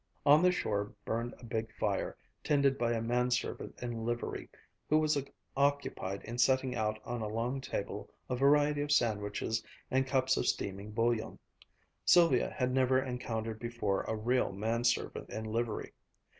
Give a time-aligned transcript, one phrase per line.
[0.25, 4.49] On the shore burned a big fire, tended by a man servant in livery,
[4.89, 5.15] who was
[5.55, 10.47] occupied in setting out on a long table a variety of sandwiches and cups of
[10.47, 11.37] steaming bouillon.
[12.03, 15.93] Sylvia had never encountered before a real man servant in livery.